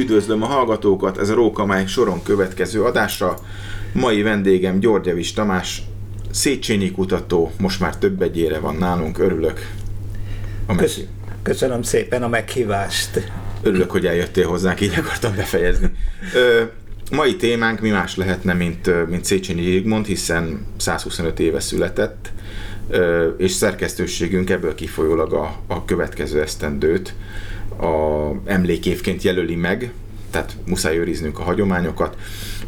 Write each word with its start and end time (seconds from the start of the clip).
Üdvözlöm 0.00 0.42
a 0.42 0.46
hallgatókat, 0.46 1.18
ez 1.18 1.28
a 1.28 1.34
Rókamály 1.34 1.86
soron 1.86 2.22
következő 2.22 2.82
adásra. 2.82 3.38
Mai 3.92 4.22
vendégem 4.22 4.78
Györgyevics 4.78 5.34
Tamás, 5.34 5.82
Széchenyi 6.30 6.90
kutató, 6.90 7.52
most 7.58 7.80
már 7.80 7.96
több 7.96 8.22
egyére 8.22 8.58
van 8.58 8.76
nálunk, 8.76 9.18
örülök. 9.18 9.66
A 10.66 10.74
Kösz, 10.74 11.00
köszönöm 11.42 11.82
szépen 11.82 12.22
a 12.22 12.28
meghívást. 12.28 13.30
Örülök, 13.62 13.90
hogy 13.90 14.06
eljöttél 14.06 14.46
hozzánk, 14.46 14.80
így 14.80 14.94
akartam 14.98 15.34
befejezni. 15.36 15.90
Ö, 16.34 16.62
mai 17.10 17.36
témánk 17.36 17.80
mi 17.80 17.90
más 17.90 18.16
lehetne, 18.16 18.52
mint, 18.52 19.08
mint 19.08 19.24
Széchenyi 19.24 19.62
Zsigmond, 19.62 20.06
hiszen 20.06 20.66
125 20.76 21.40
éve 21.40 21.60
született, 21.60 22.32
és 23.36 23.52
szerkesztőségünk 23.52 24.50
ebből 24.50 24.74
kifolyólag 24.74 25.32
a, 25.32 25.56
a 25.66 25.84
következő 25.84 26.40
esztendőt 26.40 27.14
a 27.78 28.30
emlékévként 28.44 29.22
jelöli 29.22 29.54
meg, 29.54 29.92
tehát 30.30 30.56
muszáj 30.66 30.96
őriznünk 30.96 31.38
a 31.38 31.42
hagyományokat. 31.42 32.16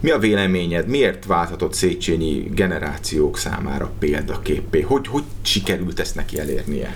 Mi 0.00 0.10
a 0.10 0.18
véleményed, 0.18 0.86
miért 0.86 1.26
válthatott 1.26 1.74
Széchenyi 1.74 2.50
generációk 2.54 3.38
számára 3.38 3.90
példaképé? 3.98 4.80
Hogy, 4.80 5.06
hogy 5.06 5.24
sikerült 5.42 6.00
ezt 6.00 6.14
neki 6.14 6.38
elérnie? 6.38 6.94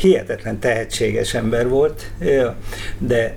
hihetetlen 0.00 0.58
tehetséges 0.58 1.34
ember 1.34 1.68
volt, 1.68 2.10
de 2.98 3.36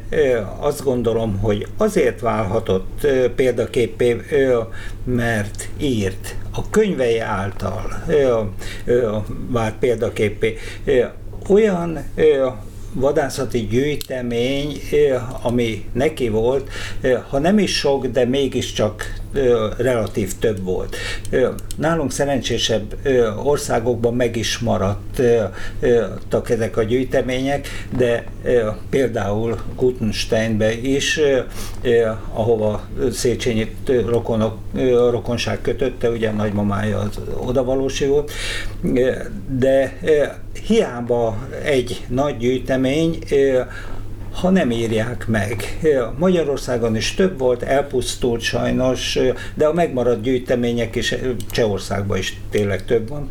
azt 0.59 0.83
gondolom, 0.83 1.37
hogy 1.39 1.67
azért 1.77 2.19
válhatott 2.19 3.07
példaképé, 3.35 4.21
mert 5.03 5.67
írt. 5.77 6.35
A 6.51 6.69
könyvei 6.69 7.19
által 7.19 8.03
vált 9.47 9.75
példaképé. 9.75 10.57
Olyan 11.47 11.99
vadászati 12.93 13.59
gyűjtemény, 13.59 14.79
ami 15.41 15.85
neki 15.93 16.29
volt, 16.29 16.69
ha 17.29 17.39
nem 17.39 17.59
is 17.59 17.77
sok, 17.77 18.05
de 18.05 18.25
mégiscsak 18.25 19.21
relatív 19.77 20.33
több 20.39 20.63
volt. 20.63 20.95
Nálunk 21.75 22.11
szerencsésebb 22.11 22.95
országokban 23.43 24.13
meg 24.13 24.35
is 24.35 24.59
maradtak 24.59 26.49
ezek 26.49 26.77
a 26.77 26.83
gyűjtemények, 26.83 27.67
de 27.97 28.25
például 28.89 29.57
Gutensteinbe 29.75 30.73
is, 30.73 31.19
ahova 32.33 32.81
Széchenyi 33.11 33.75
rokonok, 34.05 34.57
rokonság 35.11 35.61
kötötte, 35.61 36.09
ugye 36.09 36.31
nagymamája 36.31 36.99
az 36.99 37.19
odavalósi 37.37 38.05
volt, 38.05 38.31
de 39.57 39.97
hiába 40.67 41.37
egy 41.63 42.05
nagy 42.07 42.37
gyűjtemény, 42.37 43.17
ha 44.33 44.49
nem 44.49 44.71
írják 44.71 45.27
meg. 45.27 45.79
Magyarországon 46.17 46.95
is 46.95 47.13
több 47.13 47.37
volt, 47.39 47.61
elpusztult 47.61 48.41
sajnos, 48.41 49.19
de 49.53 49.65
a 49.65 49.73
megmaradt 49.73 50.21
gyűjtemények 50.21 50.95
is 50.95 51.15
Csehországban 51.51 52.17
is 52.17 52.39
tényleg 52.49 52.85
több 52.85 53.09
van, 53.09 53.29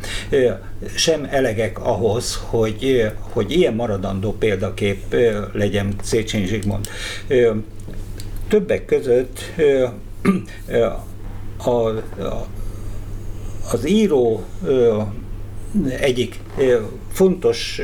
sem 0.94 1.28
elegek 1.30 1.78
ahhoz, 1.78 2.40
hogy, 2.44 3.10
hogy 3.18 3.50
ilyen 3.50 3.74
maradandó 3.74 4.32
példakép 4.32 5.16
legyen 5.52 5.94
Széchenyi 6.02 6.46
Zsigmond. 6.46 6.86
Többek 8.48 8.84
között 8.84 9.38
a, 11.58 11.70
a, 11.70 12.02
az 13.72 13.88
író 13.88 14.44
egyik 16.00 16.40
fontos 17.12 17.80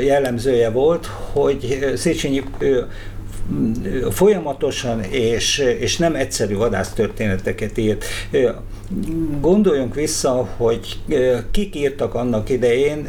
jellemzője 0.00 0.70
volt, 0.70 1.06
hogy 1.32 1.92
Széchenyi 1.96 2.42
folyamatosan 4.10 5.02
és, 5.02 5.58
és 5.58 5.96
nem 5.96 6.14
egyszerű 6.14 6.54
vadásztörténeteket 6.54 7.78
írt. 7.78 8.04
Gondoljunk 9.40 9.94
vissza, 9.94 10.48
hogy 10.56 10.98
kik 11.50 11.74
írtak 11.74 12.14
annak 12.14 12.50
idején, 12.50 13.08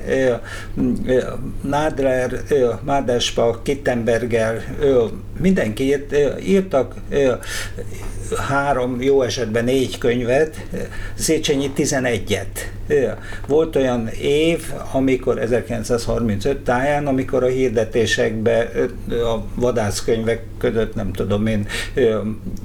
Nadler, 1.61 2.41
Mádespa, 2.83 3.59
Kittenberger, 3.63 4.75
mindenki 5.39 5.83
írt, 5.83 6.15
írtak 6.45 6.95
három, 8.47 9.01
jó 9.01 9.21
esetben 9.21 9.63
négy 9.63 9.97
könyvet, 9.97 10.65
Széchenyi 11.15 11.71
11-et. 11.75 12.45
Volt 13.47 13.75
olyan 13.75 14.07
év, 14.21 14.63
amikor 14.91 15.39
1935 15.41 16.57
táján, 16.57 17.07
amikor 17.07 17.43
a 17.43 17.47
hirdetésekbe 17.47 18.71
a 19.09 19.43
vadászkönyvek 19.55 20.43
között, 20.57 20.95
nem 20.95 21.13
tudom 21.13 21.47
én, 21.47 21.67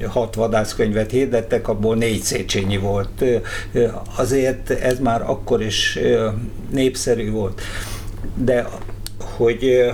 hat 0.06 0.34
vadászkönyvet 0.34 1.10
hirdettek, 1.10 1.68
abból 1.68 1.96
négy 1.96 2.20
Széchenyi 2.20 2.76
volt. 2.76 3.01
Azért 4.16 4.70
ez 4.70 4.98
már 4.98 5.22
akkor 5.22 5.62
is 5.62 5.98
népszerű 6.70 7.30
volt. 7.30 7.60
De 8.34 8.66
hogy 9.18 9.92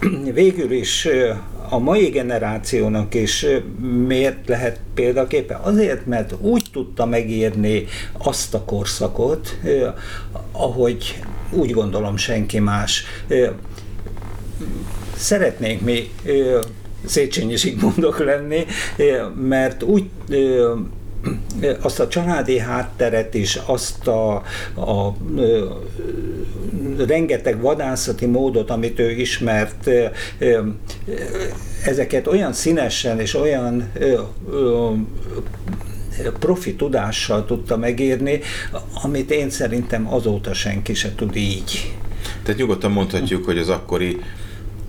végül 0.34 0.72
is 0.72 1.08
a 1.70 1.78
mai 1.78 2.08
generációnak 2.08 3.14
is 3.14 3.46
miért 4.06 4.48
lehet 4.48 4.80
példaképe? 4.94 5.60
Azért, 5.62 6.06
mert 6.06 6.34
úgy 6.40 6.64
tudta 6.72 7.06
megírni 7.06 7.84
azt 8.18 8.54
a 8.54 8.64
korszakot, 8.64 9.58
ahogy 10.52 11.20
úgy 11.50 11.70
gondolom 11.70 12.16
senki 12.16 12.58
más. 12.58 13.04
Szeretnénk 15.16 15.80
mi 15.80 16.10
Széchenyi 17.04 17.56
Zsigmondok 17.56 18.18
lenni, 18.18 18.64
mert 19.34 19.82
úgy 19.82 20.10
azt 21.80 22.00
a 22.00 22.08
családi 22.08 22.58
hátteret 22.58 23.34
is, 23.34 23.60
azt 23.66 24.06
a, 24.06 24.34
a 24.76 25.16
rengeteg 27.06 27.60
vadászati 27.60 28.26
módot, 28.26 28.70
amit 28.70 28.98
ő 28.98 29.10
ismert, 29.10 29.90
ezeket 31.84 32.26
olyan 32.26 32.52
színesen 32.52 33.20
és 33.20 33.34
olyan 33.34 33.92
profi 36.38 36.74
tudással 36.74 37.44
tudta 37.44 37.76
megírni, 37.76 38.40
amit 39.02 39.30
én 39.30 39.50
szerintem 39.50 40.12
azóta 40.14 40.54
senki 40.54 40.94
se 40.94 41.14
tud 41.14 41.36
így. 41.36 41.92
Tehát 42.42 42.60
nyugodtan 42.60 42.90
mondhatjuk, 42.90 43.44
hogy 43.44 43.58
az 43.58 43.68
akkori 43.68 44.20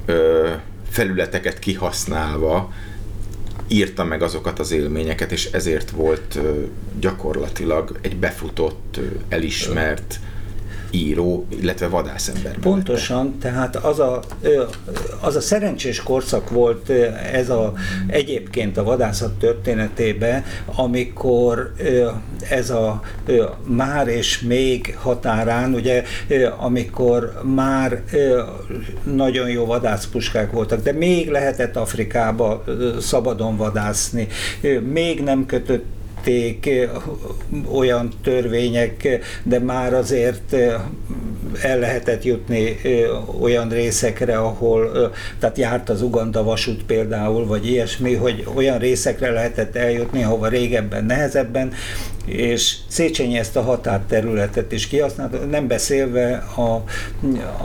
ö, 0.06 0.50
felületeket 0.90 1.59
kihasználva 1.59 2.74
írta 3.69 4.03
meg 4.03 4.22
azokat 4.22 4.59
az 4.59 4.72
élményeket, 4.72 5.31
és 5.31 5.46
ezért 5.46 5.90
volt 5.90 6.40
gyakorlatilag 7.00 7.97
egy 8.02 8.16
befutott, 8.16 9.00
elismert 9.30 10.19
író, 10.92 11.46
illetve 11.62 11.88
vadászember. 11.88 12.58
Pontosan, 12.58 13.18
mellette. 13.18 13.50
tehát 13.50 13.76
az 13.76 14.00
a, 14.00 14.20
az 15.22 15.36
a 15.36 15.42
szerencsés 15.42 16.04
korszak 16.04 16.50
volt 16.50 16.90
ez 17.34 17.50
a, 17.50 17.74
egyébként 18.08 18.78
a 18.78 18.84
vadászat 18.84 19.32
történetében, 19.32 20.44
amikor 20.66 21.74
ez 22.50 22.70
a 22.70 23.02
már 23.64 24.08
és 24.08 24.42
még 24.42 24.96
határán, 25.00 25.74
ugye, 25.74 26.04
amikor 26.58 27.42
már 27.44 28.04
nagyon 29.04 29.50
jó 29.50 29.66
vadászpuskák 29.66 30.52
voltak, 30.52 30.84
de 30.84 30.92
még 30.92 31.30
lehetett 31.30 31.76
Afrikába 31.76 32.64
szabadon 33.00 33.58
vadászni, 33.58 34.28
még 34.92 35.24
nem 35.24 35.46
kötött 35.46 35.86
tették 36.24 36.69
olyan 37.72 38.09
törvények, 38.24 39.19
de 39.44 39.59
már 39.59 39.94
azért 39.94 40.53
el 41.62 41.80
lehetett 41.80 42.24
jutni 42.24 42.77
olyan 43.42 43.69
részekre, 43.69 44.38
ahol, 44.38 45.12
tehát 45.39 45.57
járt 45.57 45.89
az 45.89 46.01
Uganda 46.01 46.44
vasút 46.44 46.83
például, 46.83 47.45
vagy 47.45 47.68
ilyesmi, 47.68 48.13
hogy 48.13 48.48
olyan 48.56 48.77
részekre 48.77 49.31
lehetett 49.31 49.75
eljutni, 49.75 50.24
ahova 50.24 50.48
régebben 50.48 51.06
nehezebben, 51.06 51.74
és 52.25 52.75
Széchenyi 52.88 53.38
ezt 53.38 53.56
a 53.56 53.62
határterületet 53.62 54.72
is 54.72 54.88
kihasználta, 54.88 55.38
nem 55.38 55.68
beszélve 55.68 56.45
a, 56.56 56.62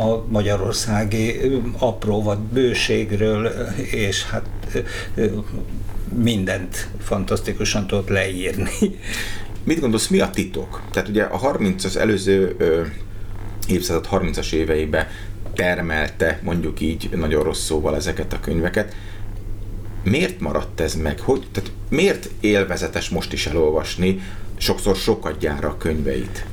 a 0.02 0.24
magyarországi 0.28 1.40
apró 1.78 2.22
vagy 2.22 2.38
bőségről, 2.38 3.46
és 3.90 4.24
hát 4.24 4.48
mindent 6.16 6.88
fantasztikusan 7.02 7.86
tudott 7.86 8.08
leírni. 8.08 8.70
Mit 9.64 9.80
gondolsz, 9.80 10.08
mi 10.08 10.20
a 10.20 10.30
titok? 10.30 10.82
Tehát 10.92 11.08
ugye 11.08 11.22
a 11.22 11.36
30 11.36 11.84
az 11.84 11.96
előző 11.96 12.54
ö, 12.58 12.82
évszázad 13.68 14.08
30-as 14.10 14.52
éveibe 14.52 15.10
termelte, 15.54 16.40
mondjuk 16.42 16.80
így 16.80 17.08
nagyon 17.14 17.42
rossz 17.42 17.64
szóval 17.64 17.96
ezeket 17.96 18.32
a 18.32 18.40
könyveket. 18.40 18.94
Miért 20.02 20.40
maradt 20.40 20.80
ez 20.80 20.94
meg? 20.94 21.20
Hogy, 21.20 21.46
tehát 21.52 21.72
miért 21.88 22.30
élvezetes 22.40 23.08
most 23.08 23.32
is 23.32 23.46
elolvasni, 23.46 24.20
sokszor 24.56 24.96
sokat 24.96 25.38
gyára 25.38 25.68
a 25.68 25.76
könyveit? 25.76 26.44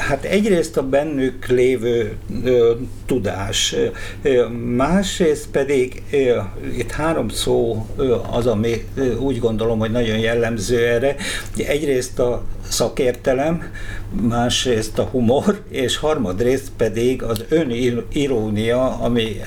Hát 0.00 0.24
egyrészt 0.24 0.76
a 0.76 0.82
bennük 0.82 1.46
lévő 1.46 2.16
ö, 2.44 2.72
tudás, 3.06 3.74
ö, 4.22 4.48
másrészt 4.48 5.46
pedig 5.50 6.02
ö, 6.12 6.38
itt 6.78 6.90
három 6.90 7.28
szó 7.28 7.86
ö, 7.96 8.16
az, 8.30 8.46
ami 8.46 8.84
ö, 8.94 9.16
úgy 9.16 9.38
gondolom, 9.38 9.78
hogy 9.78 9.90
nagyon 9.90 10.18
jellemző 10.18 10.86
erre. 10.86 11.16
Egyrészt 11.56 12.18
a 12.18 12.42
szakértelem, 12.70 13.62
másrészt 14.10 14.98
a 14.98 15.02
humor, 15.02 15.62
és 15.68 15.96
harmadrészt 15.96 16.70
pedig 16.76 17.22
az 17.22 17.44
önirónia, 17.48 18.98
ami 19.00 19.40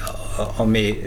ami, 0.56 1.02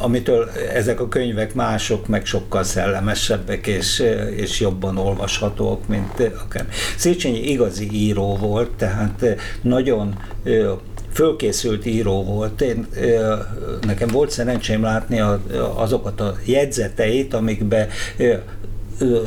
amitől 0.00 0.50
ezek 0.74 1.00
a 1.00 1.08
könyvek 1.08 1.54
mások, 1.54 2.06
meg 2.06 2.26
sokkal 2.26 2.62
szellemesebbek 2.62 3.66
és, 3.66 4.02
és 4.36 4.60
jobban 4.60 4.96
olvashatóak, 4.96 5.88
mint 5.88 6.32
akár. 6.44 6.66
Széchenyi 6.96 7.50
igazi 7.50 7.88
író 7.92 8.36
volt, 8.36 8.70
tehát 8.70 9.24
nagyon 9.62 10.18
fölkészült 11.12 11.86
író 11.86 12.24
volt. 12.24 12.60
Én, 12.60 12.86
nekem 13.80 14.08
volt 14.08 14.30
szerencsém 14.30 14.82
látni 14.82 15.22
azokat 15.74 16.20
a 16.20 16.36
jegyzeteit, 16.44 17.34
amikbe 17.34 17.88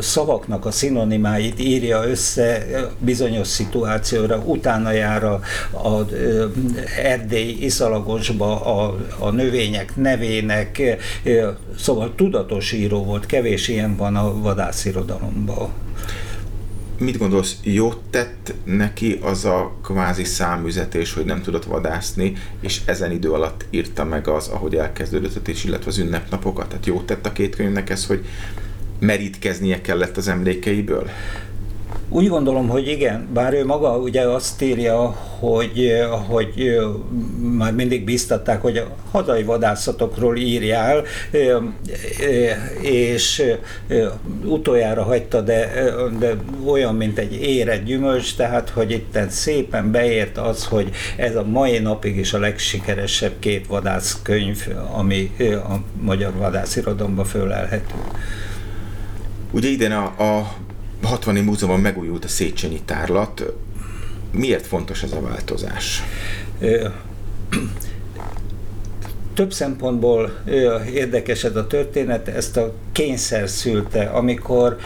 szavaknak 0.02 0.66
a 0.66 0.72
szinonimáit 0.72 1.60
írja 1.60 2.08
össze 2.08 2.66
bizonyos 3.00 3.48
szituációra, 3.48 4.38
utána 4.38 4.92
jár 4.92 5.24
a, 5.24 5.40
a 5.72 6.08
erdély 7.04 7.58
iszalagosba 7.60 8.62
a, 8.62 8.98
a 9.20 9.30
növények 9.30 9.96
nevének, 9.96 10.82
szóval 11.78 12.16
tudatos 12.16 12.72
író 12.72 13.04
volt, 13.04 13.26
kevés 13.26 13.68
ilyen 13.68 13.96
van 13.96 14.16
a 14.16 14.42
vadászirodalomban. 14.42 15.70
Mit 16.98 17.18
gondolsz, 17.18 17.56
jót 17.64 18.00
tett 18.10 18.54
neki 18.64 19.20
az 19.22 19.46
a 19.46 19.76
kvázi 19.84 20.24
számüzetés, 20.24 21.14
hogy 21.14 21.26
nem 21.26 21.42
tudott 21.42 21.66
vadászni, 21.66 22.34
és 22.60 22.82
ezen 22.86 23.12
idő 23.12 23.32
alatt 23.32 23.66
írta 23.70 24.04
meg 24.04 24.28
az, 24.28 24.48
ahogy 24.48 24.76
elkezdődött, 24.76 25.48
és 25.48 25.64
illetve 25.64 25.90
az 25.90 25.98
ünnepnapokat? 25.98 26.68
Tehát 26.68 26.86
jót 26.86 27.06
tett 27.06 27.26
a 27.26 27.32
két 27.32 27.56
könyvnek 27.56 27.90
ez, 27.90 28.06
hogy 28.06 28.26
merítkeznie 29.02 29.82
kellett 29.82 30.18
az 30.18 30.28
emlékeiből? 30.28 31.10
Úgy 32.14 32.28
gondolom, 32.28 32.68
hogy 32.68 32.88
igen, 32.88 33.28
bár 33.34 33.54
ő 33.54 33.66
maga 33.66 33.98
ugye 33.98 34.22
azt 34.22 34.62
írja, 34.62 34.98
hogy, 35.40 36.04
hogy 36.28 36.80
már 37.58 37.74
mindig 37.74 38.04
biztatták, 38.04 38.62
hogy 38.62 38.78
a 38.78 38.96
hazai 39.12 39.44
vadászatokról 39.44 40.38
írjál, 40.38 41.04
és 42.82 43.44
utoljára 44.44 45.04
hagyta, 45.04 45.42
de, 45.42 45.72
de 46.20 46.36
olyan, 46.66 46.96
mint 46.96 47.18
egy 47.18 47.34
érett 47.34 47.84
gyümölcs, 47.84 48.36
tehát, 48.36 48.70
hogy 48.70 48.92
itt 48.92 49.18
szépen 49.30 49.92
beért 49.92 50.38
az, 50.38 50.66
hogy 50.66 50.90
ez 51.16 51.36
a 51.36 51.44
mai 51.44 51.80
napig 51.80 52.18
is 52.18 52.34
a 52.34 52.40
legsikeresebb 52.40 53.34
két 53.40 53.68
vadászkönyv, 53.68 54.68
ami 54.94 55.32
a 55.56 55.76
magyar 56.02 56.34
vadászirodalomban 56.34 57.26
fölelhető. 57.26 57.94
Ugye 59.52 59.70
idén 59.70 59.92
a, 59.92 60.04
a 60.04 60.56
60. 61.04 61.36
múzeumban 61.36 61.80
megújult 61.80 62.26
a 62.26 62.28
Széchenyi 62.28 62.82
tárlat. 62.86 63.54
Miért 64.32 64.68
fontos 64.68 65.04
ez 65.04 65.12
a 65.12 65.22
változás? 65.22 66.04
Több 69.34 69.54
szempontból 69.54 70.32
érdekes 70.94 71.44
ez 71.44 71.56
a 71.56 71.68
történet, 71.68 72.28
ezt 72.28 72.58
a 72.58 72.74
kényszer 72.92 73.50
szülte, 73.50 74.04
amikor 74.04 74.78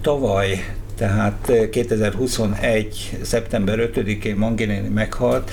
tavaly 0.00 0.74
tehát 0.96 1.52
2021. 1.70 3.18
szeptember 3.22 3.90
5-én 3.94 4.36
Manginéni 4.36 4.88
meghalt, 4.88 5.50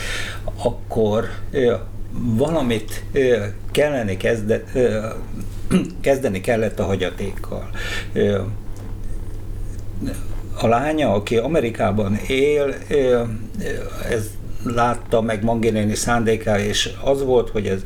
akkor 0.63 1.29
valamit 2.11 3.03
kellene 3.71 4.17
kezde, 4.17 4.63
kezdeni 6.01 6.41
kellett 6.41 6.79
a 6.79 6.85
hagyatékkal. 6.85 7.69
A 10.59 10.67
lánya, 10.67 11.13
aki 11.13 11.37
Amerikában 11.37 12.15
él, 12.27 12.75
ez 14.09 14.37
látta 14.73 15.21
meg 15.21 15.43
Manginéni 15.43 15.95
szándéká, 15.95 16.59
és 16.59 16.89
az 17.03 17.23
volt, 17.23 17.49
hogy 17.49 17.65
ez, 17.65 17.79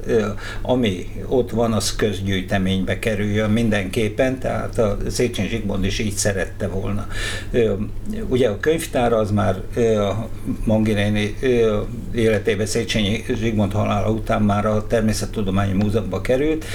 ami 0.62 1.08
ott 1.28 1.50
van, 1.52 1.74
az 1.74 1.96
közgyűjteménybe 1.96 3.00
kerüljön 3.00 3.50
mindenképpen, 3.50 4.40
tehát 4.40 4.78
a 4.78 4.98
Széchenyi 5.10 5.48
Zsigmond 5.48 5.86
is 5.86 6.00
így 6.00 6.14
szerette 6.14 6.68
volna. 6.68 7.08
Ugye 8.30 8.50
a 8.50 8.60
könyvtár 8.60 9.14
az 9.14 9.32
már 9.32 9.62
Manginéni 10.66 11.36
életébe 12.14 12.66
Széchenyi 12.66 13.24
Zsigmond 13.40 13.72
halála 13.72 14.12
után 14.12 14.42
már 14.42 14.66
a 14.66 14.88
Természettudományi 14.88 15.74
Múzeumba 15.74 16.22
került, 16.22 16.66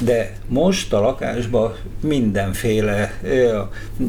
de 0.00 0.32
most 0.48 0.92
a 0.92 1.00
lakásban 1.00 1.74
mindenféle 2.00 3.18
ö, 3.22 3.60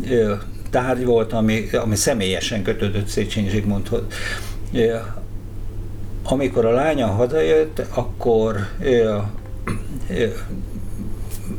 ö, 0.09 0.33
tárgy 0.69 1.05
volt, 1.05 1.33
ami, 1.33 1.69
ami 1.71 1.95
személyesen 1.95 2.63
kötődött 2.63 3.07
Széchenyi 3.07 3.49
Zsigmondhoz. 3.49 4.01
Amikor 6.23 6.65
a 6.65 6.71
lánya 6.71 7.07
hazajött, 7.07 7.81
akkor 7.93 8.55
ö, 8.81 9.17
ö, 10.09 10.27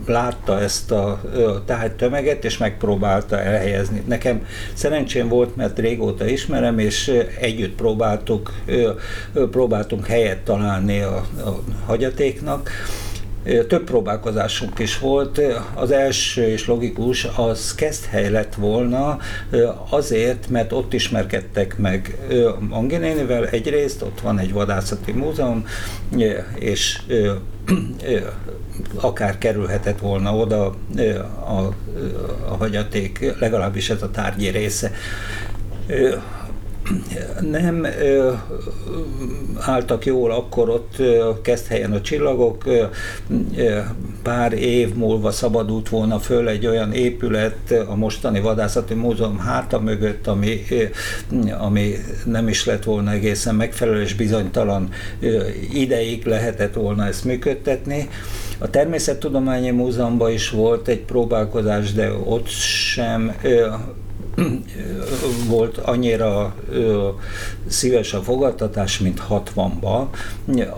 látta 0.06 0.60
ezt 0.60 0.90
a 0.90 1.20
tehát 1.66 1.92
tömeget, 1.92 2.44
és 2.44 2.58
megpróbálta 2.58 3.40
elhelyezni. 3.40 4.02
Nekem 4.06 4.46
szerencsém 4.74 5.28
volt, 5.28 5.56
mert 5.56 5.78
régóta 5.78 6.26
ismerem, 6.26 6.78
és 6.78 7.12
együtt 7.40 7.74
próbáltuk, 7.74 8.52
próbáltunk 9.50 10.06
helyet 10.06 10.38
találni 10.38 11.00
a, 11.00 11.16
a 11.16 11.62
hagyatéknak, 11.86 12.70
több 13.68 13.84
próbálkozásunk 13.84 14.78
is 14.78 14.98
volt. 14.98 15.40
Az 15.74 15.90
első 15.90 16.42
és 16.42 16.66
logikus, 16.66 17.26
az 17.36 17.74
Keszthely 17.74 18.30
lett 18.30 18.54
volna 18.54 19.18
azért, 19.90 20.48
mert 20.48 20.72
ott 20.72 20.92
ismerkedtek 20.92 21.78
meg 21.78 22.18
Anginénivel 22.70 23.46
egyrészt, 23.46 24.02
ott 24.02 24.20
van 24.20 24.38
egy 24.38 24.52
vadászati 24.52 25.12
múzeum, 25.12 25.66
és 26.54 27.00
akár 28.94 29.38
kerülhetett 29.38 29.98
volna 29.98 30.36
oda 30.36 30.64
a, 30.64 30.74
a, 31.52 31.74
a 32.48 32.56
hagyaték, 32.56 33.34
legalábbis 33.38 33.90
ez 33.90 34.02
a 34.02 34.10
tárgyi 34.10 34.48
része 34.48 34.90
nem 37.50 37.84
ö, 37.84 38.32
álltak 39.58 40.04
jól 40.04 40.30
akkor 40.30 40.68
ott 40.68 40.96
kezd 41.42 41.66
helyen 41.66 41.92
a 41.92 42.00
csillagok, 42.00 42.66
ö, 42.66 42.84
ö, 43.56 43.78
pár 44.22 44.52
év 44.52 44.94
múlva 44.94 45.30
szabadult 45.30 45.88
volna 45.88 46.18
föl 46.18 46.48
egy 46.48 46.66
olyan 46.66 46.92
épület 46.92 47.84
a 47.88 47.94
mostani 47.94 48.40
vadászati 48.40 48.94
múzeum 48.94 49.38
háta 49.38 49.80
mögött, 49.80 50.26
ami, 50.26 50.60
ö, 50.70 50.84
ami 51.58 51.94
nem 52.24 52.48
is 52.48 52.64
lett 52.64 52.84
volna 52.84 53.10
egészen 53.10 53.54
megfelelő 53.54 54.02
és 54.02 54.14
bizonytalan 54.14 54.88
ö, 55.20 55.42
ideig 55.72 56.26
lehetett 56.26 56.74
volna 56.74 57.06
ezt 57.06 57.24
működtetni. 57.24 58.08
A 58.58 58.70
Természettudományi 58.70 59.70
Múzeumban 59.70 60.30
is 60.30 60.50
volt 60.50 60.88
egy 60.88 61.00
próbálkozás, 61.00 61.92
de 61.92 62.12
ott 62.24 62.48
sem 62.48 63.34
ö, 63.42 63.66
volt 65.48 65.78
annyira 65.78 66.54
ö, 66.70 67.08
szíves 67.66 68.12
a 68.12 68.22
fogadtatás, 68.22 68.98
mint 68.98 69.22
60-ban, 69.30 70.06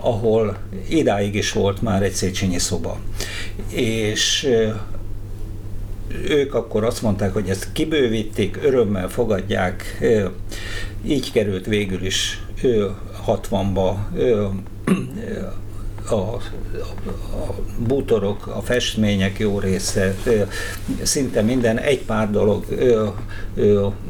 ahol 0.01 0.57
idáig 0.89 1.35
is 1.35 1.51
volt 1.51 1.81
már 1.81 2.03
egy 2.03 2.13
Széchenyi 2.13 2.57
szoba. 2.57 2.99
És 3.69 4.49
ők 6.27 6.53
akkor 6.53 6.83
azt 6.83 7.01
mondták, 7.01 7.33
hogy 7.33 7.49
ezt 7.49 7.71
kibővítik, 7.71 8.59
örömmel 8.63 9.09
fogadják, 9.09 10.01
így 11.05 11.31
került 11.31 11.65
végül 11.65 12.05
is 12.05 12.41
60-ba 13.27 13.95
a, 16.11 16.33
a, 16.33 17.55
bútorok, 17.87 18.47
a 18.47 18.61
festmények 18.61 19.39
jó 19.39 19.59
része, 19.59 20.15
szinte 21.01 21.41
minden, 21.41 21.77
egy 21.77 22.01
pár 22.01 22.31
dolog 22.31 22.65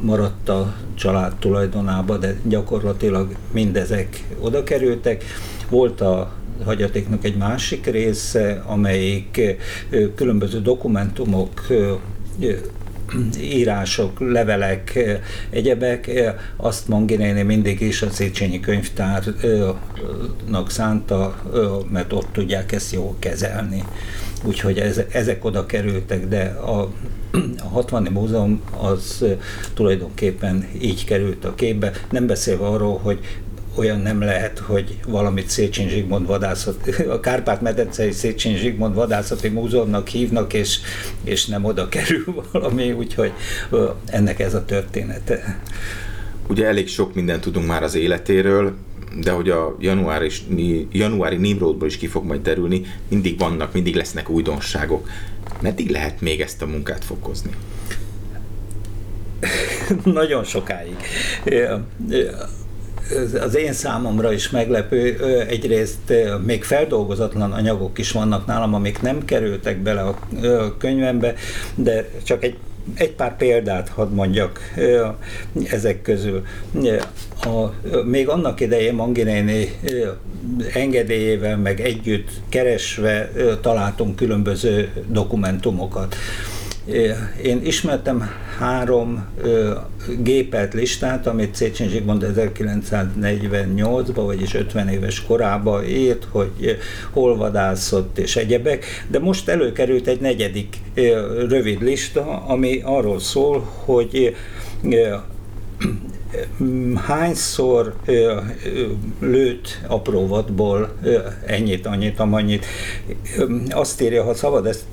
maradt 0.00 0.48
a 0.48 0.74
család 0.94 1.34
tulajdonába, 1.34 2.16
de 2.16 2.36
gyakorlatilag 2.44 3.36
mindezek 3.52 4.24
oda 4.40 4.62
kerültek. 4.62 5.24
Volt 5.68 6.00
a 6.00 6.32
hagyatéknak 6.64 7.24
egy 7.24 7.36
másik 7.36 7.86
része, 7.86 8.62
amelyik 8.66 9.40
különböző 10.14 10.60
dokumentumok 10.60 11.66
írások, 13.40 14.20
levelek, 14.20 14.98
egyebek, 15.50 16.10
azt 16.56 16.88
Manginéni 16.88 17.42
mindig 17.42 17.80
is 17.80 18.02
a 18.02 18.10
Széchenyi 18.10 18.60
könyvtárnak 18.60 20.70
szánta, 20.70 21.42
mert 21.90 22.12
ott 22.12 22.28
tudják 22.32 22.72
ezt 22.72 22.92
jól 22.92 23.16
kezelni. 23.18 23.84
úgyhogy 24.44 24.78
ezek 25.12 25.44
oda 25.44 25.66
kerültek, 25.66 26.26
de 26.26 26.44
a, 26.44 26.92
a 27.58 27.68
60 27.68 28.08
múzeum 28.12 28.62
az 28.80 29.24
tulajdonképpen 29.74 30.68
így 30.80 31.04
került 31.04 31.44
a 31.44 31.54
képbe, 31.54 31.92
nem 32.10 32.26
beszélve 32.26 32.66
arról, 32.66 32.98
hogy 32.98 33.18
olyan 33.78 34.00
nem 34.00 34.20
lehet, 34.20 34.58
hogy 34.58 34.98
valamit 35.06 35.48
Széchenyi 35.48 35.88
Zsigmond 35.88 36.26
vadászat, 36.26 36.88
a 37.16 37.20
Kárpát-medencei 37.20 38.12
Széchenyi 38.12 38.56
Zsigmond 38.56 38.94
vadászati 38.94 39.48
múzeumnak 39.48 40.08
hívnak, 40.08 40.52
és, 40.52 40.78
és 41.24 41.46
nem 41.46 41.64
oda 41.64 41.88
kerül 41.88 42.24
valami, 42.52 42.92
úgyhogy 42.92 43.32
ennek 44.06 44.40
ez 44.40 44.54
a 44.54 44.64
története. 44.64 45.60
Ugye 46.48 46.66
elég 46.66 46.88
sok 46.88 47.14
mindent 47.14 47.40
tudunk 47.40 47.66
már 47.66 47.82
az 47.82 47.94
életéről, 47.94 48.74
de 49.20 49.30
hogy 49.30 49.50
a 49.50 49.76
januári, 49.80 50.30
januári 50.92 51.36
Nimrodból 51.36 51.88
is 51.88 51.96
ki 51.96 52.06
fog 52.06 52.24
majd 52.24 52.42
derülni, 52.42 52.82
mindig 53.08 53.38
vannak, 53.38 53.72
mindig 53.72 53.94
lesznek 53.94 54.28
újdonságok. 54.28 55.08
Meddig 55.60 55.90
lehet 55.90 56.20
még 56.20 56.40
ezt 56.40 56.62
a 56.62 56.66
munkát 56.66 57.04
fokozni? 57.04 57.50
Nagyon 60.04 60.44
sokáig 60.44 60.96
az 63.40 63.56
én 63.56 63.72
számomra 63.72 64.32
is 64.32 64.50
meglepő, 64.50 65.16
egyrészt 65.48 66.12
még 66.44 66.64
feldolgozatlan 66.64 67.52
anyagok 67.52 67.98
is 67.98 68.12
vannak 68.12 68.46
nálam, 68.46 68.74
amik 68.74 69.02
nem 69.02 69.24
kerültek 69.24 69.78
bele 69.78 70.00
a 70.00 70.18
könyvembe, 70.78 71.34
de 71.74 72.08
csak 72.24 72.44
egy 72.44 72.56
egy 72.94 73.12
pár 73.12 73.36
példát 73.36 73.88
hadd 73.88 74.08
mondjak 74.10 74.60
ezek 75.70 76.02
közül. 76.02 76.42
A, 77.40 77.88
még 78.04 78.28
annak 78.28 78.60
idején 78.60 78.94
Manginéni 78.94 79.78
engedélyével 80.72 81.56
meg 81.56 81.80
együtt 81.80 82.28
keresve 82.48 83.30
találtunk 83.60 84.16
különböző 84.16 84.90
dokumentumokat. 85.06 86.16
Én 87.42 87.60
ismertem 87.64 88.30
három 88.58 89.26
ö, 89.42 89.74
gépelt 90.18 90.74
listát, 90.74 91.26
amit 91.26 91.54
Széchenyi 91.54 91.90
Zsigmond 91.90 92.26
1948-ban, 92.36 94.22
vagyis 94.24 94.54
50 94.54 94.88
éves 94.88 95.22
korában 95.22 95.84
írt, 95.84 96.26
hogy 96.30 96.78
hol 97.10 97.36
vadászott 97.36 98.18
és 98.18 98.36
egyebek, 98.36 98.84
de 99.08 99.18
most 99.18 99.48
előkerült 99.48 100.06
egy 100.06 100.20
negyedik 100.20 100.76
rövid 101.48 101.82
lista, 101.82 102.44
ami 102.46 102.80
arról 102.84 103.20
szól, 103.20 103.68
hogy 103.84 104.36
hányszor 106.94 107.94
lőtt 109.20 109.80
apróvatból 109.86 110.98
ennyit, 111.46 111.86
annyit, 111.86 112.20
amannyit. 112.20 112.66
Azt 113.70 114.00
írja, 114.00 114.22
ha 114.22 114.34
szabad 114.34 114.66
ezt 114.66 114.84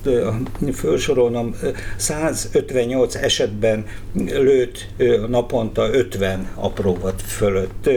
felsorolnom, 0.73 1.55
158 1.95 3.15
esetben 3.15 3.85
lőtt 4.13 4.87
naponta 5.27 5.89
50 5.91 6.49
apróvat 6.55 7.21
fölött. 7.21 7.89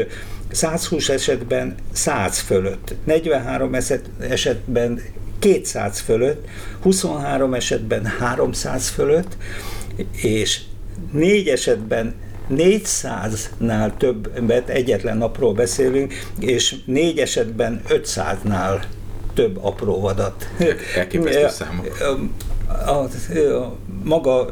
120 0.51 1.09
esetben 1.09 1.75
100 1.93 2.39
fölött, 2.39 2.95
43 3.05 3.75
esetben 4.19 5.01
200 5.39 6.01
fölött, 6.01 6.47
23 6.81 7.55
esetben 7.55 8.07
300 8.07 8.89
fölött, 8.89 9.37
és 10.13 10.61
négy 11.13 11.49
esetben 11.49 12.15
400-nál 12.51 13.97
többet 13.97 14.69
egyetlen 14.69 15.17
napról 15.17 15.55
beszélünk, 15.55 16.15
és 16.39 16.77
négy 16.85 17.19
esetben 17.19 17.83
500-nál 17.89 18.83
több 19.35 19.65
apró 19.65 20.01
vadat. 20.01 20.49
Elképesztő 20.97 21.49
számok. 21.65 21.87
A, 22.67 22.91
a, 22.91 23.09
maga 24.05 24.45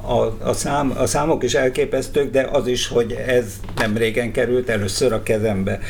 a, 0.00 0.36
a, 0.48 0.52
szám, 0.52 0.94
a 0.96 1.06
számok 1.06 1.42
is 1.42 1.54
elképesztők, 1.54 2.30
de 2.30 2.48
az 2.52 2.66
is, 2.66 2.88
hogy 2.88 3.12
ez 3.26 3.60
nem 3.76 3.96
régen 3.96 4.32
került 4.32 4.68
először 4.68 5.12
a 5.12 5.22
kezembe. 5.22 5.80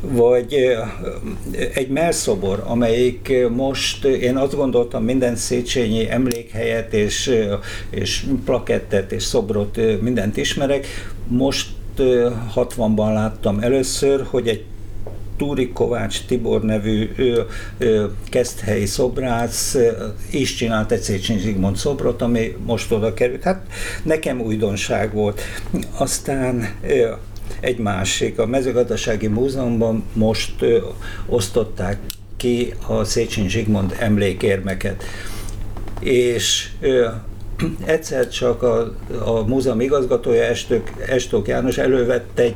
Vagy 0.00 0.54
egy 1.74 1.88
melszobor, 1.88 2.62
amelyik 2.66 3.32
most, 3.50 4.04
én 4.04 4.36
azt 4.36 4.56
gondoltam, 4.56 5.04
minden 5.04 5.36
Széchenyi 5.36 6.10
emlékhelyet 6.10 6.92
és, 6.94 7.34
és 7.90 8.26
plakettet 8.44 9.12
és 9.12 9.22
szobrot 9.22 10.00
mindent 10.00 10.36
ismerek, 10.36 10.86
most 11.26 11.68
60-ban 12.54 13.12
láttam 13.12 13.58
először, 13.58 14.26
hogy 14.30 14.48
egy 14.48 14.64
Túri 15.42 15.72
Kovács 15.72 16.24
Tibor 16.24 16.62
nevű 16.62 17.10
ő, 17.16 17.46
ő, 17.78 18.10
keszthelyi 18.24 18.86
szobrász 18.86 19.76
is 20.30 20.54
csinált 20.54 20.92
egy 20.92 21.00
Széchenyi 21.00 21.40
Zsigmond 21.40 21.76
szobrot, 21.76 22.22
ami 22.22 22.56
most 22.64 22.92
oda 22.92 23.14
került. 23.14 23.42
Hát 23.42 23.66
nekem 24.02 24.40
újdonság 24.40 25.12
volt. 25.12 25.40
Aztán 25.96 26.68
egy 27.60 27.78
másik, 27.78 28.38
a 28.38 28.46
mezőgazdasági 28.46 29.26
múzeumban 29.26 30.04
most 30.12 30.62
ö, 30.62 30.78
osztották 31.26 31.98
ki 32.36 32.74
a 32.86 33.04
Széchenyi 33.04 33.48
Zsigmond 33.48 33.96
emlékérmeket. 33.98 35.04
És 36.00 36.68
ö, 36.80 37.08
egyszer 37.84 38.28
csak 38.28 38.62
a, 38.62 38.94
a 39.24 39.46
múzeum 39.46 39.80
igazgatója 39.80 40.42
Estök, 40.42 40.90
Estók 41.08 41.48
János 41.48 41.78
elővett 41.78 42.38
egy 42.38 42.54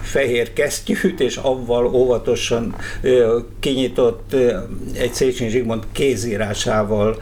fehér 0.00 0.52
kesztyűt, 0.52 1.20
és 1.20 1.36
avval 1.36 1.86
óvatosan 1.86 2.74
kinyitott 3.60 4.36
egy 4.98 5.12
Széchenyi 5.12 5.50
Zsigmond 5.50 5.82
kézírásával 5.92 7.16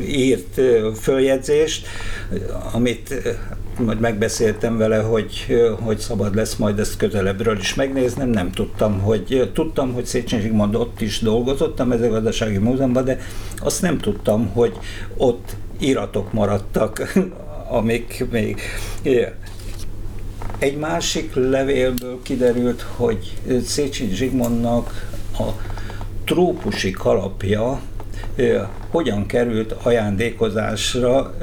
írt 0.00 0.60
följegyzést, 1.00 1.86
amit 2.72 3.14
majd 3.78 4.00
megbeszéltem 4.00 4.76
vele, 4.76 4.98
hogy, 4.98 5.62
hogy 5.80 5.98
szabad 5.98 6.34
lesz 6.34 6.56
majd 6.56 6.78
ezt 6.78 6.96
közelebbről 6.96 7.58
is 7.58 7.74
megnéznem. 7.74 8.28
Nem 8.28 8.50
tudtam, 8.50 9.00
hogy 9.00 9.50
tudtam, 9.54 9.92
hogy 9.92 10.06
Széchenyi 10.06 10.42
Zsigmond 10.42 10.74
ott 10.74 11.00
is 11.00 11.18
dolgozott 11.18 11.80
a 11.80 11.84
mezőgazdasági 11.84 12.58
múzeumban, 12.58 13.04
de 13.04 13.18
azt 13.58 13.82
nem 13.82 13.98
tudtam, 13.98 14.46
hogy 14.46 14.72
ott 15.16 15.56
iratok 15.78 16.32
maradtak 16.32 17.12
amik 17.68 18.24
még 18.30 18.60
egy 20.58 20.76
másik 20.76 21.34
levélből 21.34 22.18
kiderült, 22.22 22.86
hogy 22.96 23.36
Széchenyi 23.64 24.14
Zsigmondnak 24.14 25.10
a 25.38 25.44
trópusi 26.24 26.90
kalapja 26.90 27.80
hogyan 28.90 29.26
került 29.26 29.72
ajándékozásra, 29.72 31.34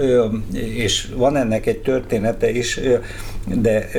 és 0.51 1.07
van 1.15 1.35
ennek 1.35 1.65
egy 1.65 1.79
története 1.81 2.49
is, 2.51 2.79
de 3.45 3.89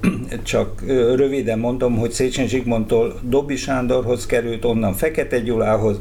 csak 0.42 0.82
röviden 1.14 1.58
mondom, 1.58 1.96
hogy 1.96 2.10
Széchenyi 2.10 2.48
Zsigmondtól 2.48 3.20
Dobbi 3.22 3.56
Sándorhoz 3.56 4.26
került, 4.26 4.64
onnan 4.64 4.92
Fekete 4.92 5.38
Gyulához, 5.38 5.98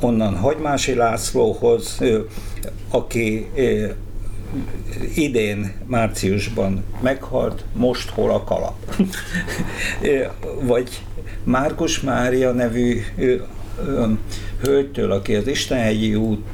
onnan 0.00 0.36
Hagymási 0.36 0.94
Lászlóhoz, 0.94 1.98
aki 2.90 3.46
idén 5.14 5.72
márciusban 5.86 6.84
meghalt, 7.00 7.64
most 7.72 8.10
hol 8.10 8.30
a 8.30 8.44
kalap. 8.44 8.76
Vagy 10.60 11.02
Márkus 11.44 12.00
Mária 12.00 12.52
nevű 12.52 13.02
hölgytől, 14.62 15.10
aki 15.12 15.34
az 15.34 15.46
Istenhegyi 15.46 16.14
út 16.14 16.46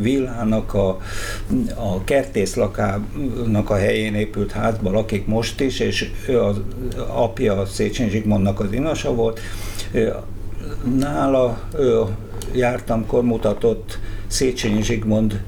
villának 0.00 0.74
a, 0.74 0.88
a 1.74 2.04
kertészlakának 2.04 3.70
a 3.70 3.76
helyén 3.76 4.14
épült 4.14 4.52
házban 4.52 4.92
lakik 4.92 5.26
most 5.26 5.60
is, 5.60 5.80
és 5.80 6.10
az 6.26 6.60
apja 7.08 7.66
Széchenyi 7.66 8.10
Zsigmondnak 8.10 8.60
az 8.60 8.72
inasa 8.72 9.14
volt. 9.14 9.40
Nála 10.98 11.68
jártam, 12.54 13.06
mutatott 13.22 13.98
Széchenyi 14.26 14.82
Zsigmond 14.82 15.40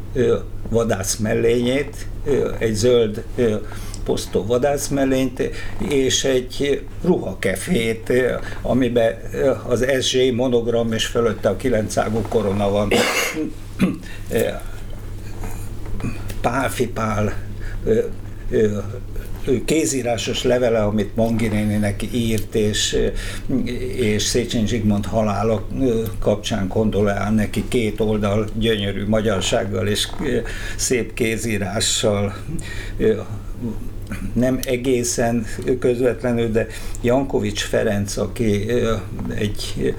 vadász 0.68 1.16
mellényét, 1.16 2.06
egy 2.58 2.74
zöld 2.74 3.24
posztó 4.04 4.46
vadászmellényt, 4.46 5.50
és 5.88 6.24
egy 6.24 6.86
ruhakefét, 7.04 8.12
amiben 8.62 9.14
az 9.66 9.86
SZ 10.00 10.16
monogram 10.34 10.92
és 10.92 11.06
fölötte 11.06 11.48
a 11.48 11.56
kilencágú 11.56 12.20
korona 12.28 12.70
van. 12.70 12.92
Pálfi 16.40 16.88
Pál 16.88 17.34
kézírásos 19.64 20.42
levele, 20.42 20.82
amit 20.82 21.16
Manginéninek 21.16 22.02
írt, 22.12 22.54
és, 22.54 22.96
és 23.96 24.22
Széchenyi 24.22 24.66
Zsigmond 24.66 25.06
halála 25.06 25.66
kapcsán 26.18 26.68
kondolál 26.68 27.32
neki 27.32 27.64
két 27.68 28.00
oldal 28.00 28.46
gyönyörű 28.58 29.06
magyarsággal 29.06 29.86
és 29.86 30.08
szép 30.76 31.14
kézírással. 31.14 32.36
Nem 34.32 34.58
egészen 34.64 35.46
közvetlenül, 35.78 36.50
de 36.50 36.66
Jankovics 37.02 37.62
Ferenc, 37.62 38.16
aki 38.16 38.66
egy 39.34 39.94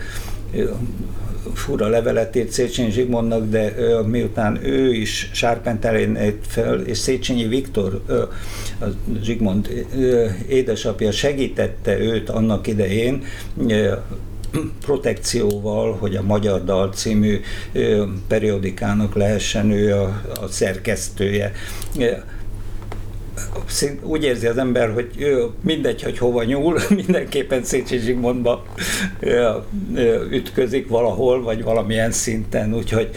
fura 1.53 1.87
levelet 1.87 2.35
írt 2.35 2.51
Széchenyi 2.51 2.91
Zsigmondnak, 2.91 3.49
de 3.49 3.73
miután 4.05 4.65
ő 4.65 4.93
is 4.93 5.29
Sárpentelén 5.33 6.39
fel, 6.47 6.81
és 6.81 6.97
Széchenyi 6.97 7.47
Viktor, 7.47 8.01
a 8.81 8.85
Zsigmond 9.23 9.85
édesapja 10.49 11.11
segítette 11.11 11.99
őt 11.99 12.29
annak 12.29 12.67
idején, 12.67 13.23
protekcióval, 14.85 15.93
hogy 15.93 16.15
a 16.15 16.21
Magyar 16.21 16.63
Dal 16.63 16.91
című 16.93 17.39
periodikának 18.27 19.15
lehessen 19.15 19.71
ő 19.71 19.93
a, 19.93 20.21
a 20.41 20.47
szerkesztője 20.47 21.51
úgy 24.01 24.23
érzi 24.23 24.47
az 24.47 24.57
ember, 24.57 24.93
hogy 24.93 25.09
mindegy, 25.61 26.03
hogy 26.03 26.17
hova 26.17 26.43
nyúl, 26.43 26.79
mindenképpen 27.03 27.63
Széchenyi 27.63 28.01
Zsigmondba 28.01 28.65
ütközik 30.31 30.87
valahol, 30.87 31.43
vagy 31.43 31.63
valamilyen 31.63 32.11
szinten, 32.11 32.73
úgyhogy 32.73 33.09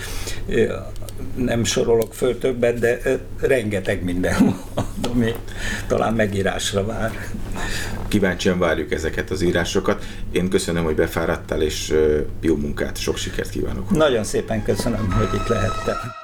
nem 1.35 1.64
sorolok 1.64 2.14
föl 2.14 2.38
többet, 2.38 2.79
de 2.79 3.21
rengeteg 3.41 4.05
minden 4.05 4.35
van, 4.75 4.85
ami 5.12 5.33
talán 5.87 6.14
megírásra 6.14 6.87
vár. 6.87 7.11
Kíváncsian 8.09 8.59
várjuk 8.59 8.93
ezeket 8.93 9.31
az 9.31 9.43
írásokat. 9.43 10.05
Én 10.33 10.49
köszönöm, 10.49 10.85
hogy 10.85 10.95
befáradtál, 10.95 11.62
és 11.62 11.95
jó 12.41 12.57
munkát, 12.57 12.99
sok 12.99 13.17
sikert 13.17 13.50
kívánok. 13.50 13.91
Nagyon 13.91 14.25
szépen 14.25 14.62
köszönöm, 14.62 15.11
hogy 15.11 15.41
itt 15.41 15.47
lehettem. 15.47 16.22